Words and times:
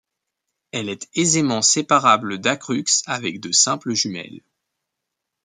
Elle 0.71 0.89
est 0.89 1.07
aisément 1.13 1.61
séparable 1.61 2.39
d'Acrux 2.39 2.85
avec 3.05 3.39
de 3.39 3.51
simples 3.51 3.93
jumelles. 3.93 4.41